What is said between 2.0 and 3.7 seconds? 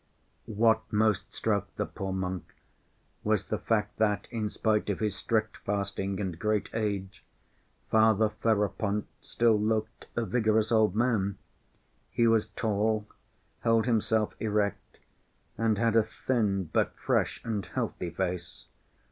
monk was the